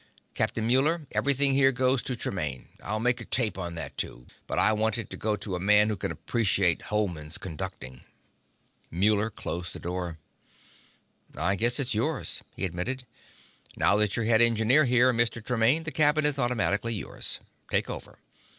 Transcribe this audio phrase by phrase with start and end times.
[0.33, 2.69] "Captain Muller, everything here goes to Tremaine.
[2.81, 4.25] I'll make a tape on that, too.
[4.47, 8.01] But I want it to go to a man who can appreciate Hohmann's conducting."
[8.89, 10.17] Muller closed the door.
[11.37, 13.05] "I guess it's yours," he admitted.
[13.77, 15.39] "Now that you're head engineer here, Mr.
[15.45, 17.39] Tremaine, the cabin is automatically yours.
[17.69, 18.17] Take over.